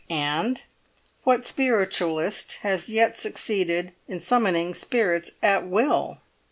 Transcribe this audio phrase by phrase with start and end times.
[0.09, 0.63] And
[1.25, 6.21] what spiritualist has yet succeeded in summoning spirits at will?